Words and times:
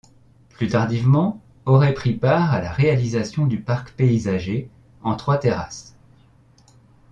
Plus 0.49 0.67
tardivement, 0.69 1.39
aurait 1.67 1.93
pris 1.93 2.13
part 2.13 2.51
à 2.55 2.59
la 2.59 2.71
réalisation 2.71 3.45
du 3.45 3.61
parc 3.61 3.91
paysager, 3.91 4.67
en 5.03 5.15
trois 5.15 5.37
terrasses. 5.37 5.95